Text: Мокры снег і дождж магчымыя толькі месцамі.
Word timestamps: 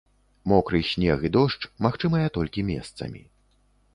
Мокры 0.51 0.79
снег 0.91 1.19
і 1.29 1.31
дождж 1.35 1.69
магчымыя 1.87 2.31
толькі 2.37 2.63
месцамі. 2.73 3.21